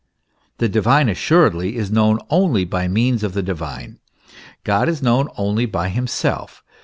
[0.57, 3.99] The divine assuredly is known only by means of the divine
[4.63, 6.63] God is known only by himself.